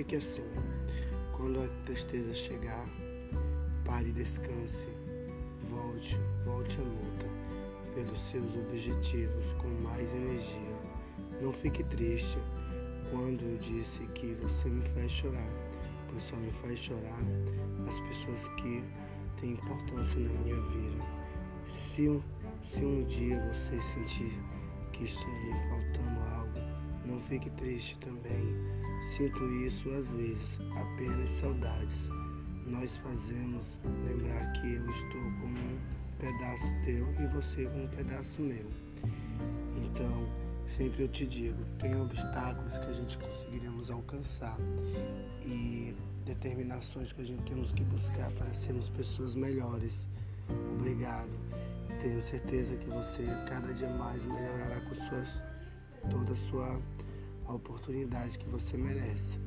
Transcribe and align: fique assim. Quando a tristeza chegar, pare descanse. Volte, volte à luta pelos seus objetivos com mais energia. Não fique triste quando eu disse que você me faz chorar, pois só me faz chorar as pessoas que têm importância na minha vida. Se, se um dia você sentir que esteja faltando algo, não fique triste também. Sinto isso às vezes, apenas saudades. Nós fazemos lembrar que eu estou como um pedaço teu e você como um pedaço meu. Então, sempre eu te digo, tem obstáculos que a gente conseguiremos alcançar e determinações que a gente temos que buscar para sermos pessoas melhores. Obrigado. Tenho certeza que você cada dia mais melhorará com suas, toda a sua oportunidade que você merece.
fique 0.00 0.16
assim. 0.16 0.42
Quando 1.36 1.62
a 1.62 1.68
tristeza 1.84 2.32
chegar, 2.32 2.86
pare 3.84 4.10
descanse. 4.12 4.86
Volte, 5.68 6.16
volte 6.46 6.78
à 6.80 6.84
luta 6.84 7.26
pelos 7.94 8.18
seus 8.30 8.56
objetivos 8.56 9.44
com 9.58 9.68
mais 9.82 10.10
energia. 10.14 10.78
Não 11.42 11.52
fique 11.52 11.84
triste 11.84 12.38
quando 13.10 13.42
eu 13.42 13.58
disse 13.58 14.06
que 14.14 14.34
você 14.40 14.68
me 14.70 14.88
faz 14.94 15.12
chorar, 15.12 15.50
pois 16.08 16.22
só 16.22 16.36
me 16.36 16.50
faz 16.50 16.78
chorar 16.78 17.18
as 17.86 18.00
pessoas 18.00 18.48
que 18.56 18.82
têm 19.38 19.52
importância 19.52 20.18
na 20.18 20.40
minha 20.40 20.60
vida. 20.70 21.04
Se, 21.94 22.22
se 22.72 22.84
um 22.84 23.04
dia 23.04 23.38
você 23.52 23.78
sentir 23.92 24.32
que 24.92 25.04
esteja 25.04 25.56
faltando 25.68 26.20
algo, 26.36 26.80
não 27.04 27.20
fique 27.20 27.50
triste 27.50 27.98
também. 27.98 28.79
Sinto 29.16 29.44
isso 29.66 29.90
às 29.90 30.06
vezes, 30.08 30.58
apenas 30.76 31.30
saudades. 31.32 32.08
Nós 32.66 32.96
fazemos 32.98 33.66
lembrar 34.06 34.52
que 34.52 34.74
eu 34.74 34.86
estou 34.90 35.22
como 35.40 35.58
um 35.58 35.78
pedaço 36.18 36.66
teu 36.84 37.06
e 37.18 37.26
você 37.34 37.64
como 37.64 37.84
um 37.84 37.88
pedaço 37.88 38.40
meu. 38.40 38.66
Então, 39.76 40.28
sempre 40.76 41.02
eu 41.02 41.08
te 41.08 41.26
digo, 41.26 41.62
tem 41.78 42.00
obstáculos 42.00 42.78
que 42.78 42.90
a 42.90 42.92
gente 42.92 43.18
conseguiremos 43.18 43.90
alcançar 43.90 44.56
e 45.44 45.96
determinações 46.24 47.12
que 47.12 47.22
a 47.22 47.24
gente 47.24 47.42
temos 47.42 47.72
que 47.72 47.82
buscar 47.84 48.30
para 48.32 48.52
sermos 48.54 48.88
pessoas 48.88 49.34
melhores. 49.34 50.06
Obrigado. 50.78 51.30
Tenho 52.00 52.22
certeza 52.22 52.76
que 52.76 52.88
você 52.88 53.24
cada 53.48 53.72
dia 53.74 53.90
mais 53.90 54.24
melhorará 54.24 54.80
com 54.80 54.94
suas, 54.94 55.28
toda 56.08 56.32
a 56.32 56.36
sua 56.36 56.80
oportunidade 57.54 58.38
que 58.38 58.48
você 58.48 58.76
merece. 58.76 59.38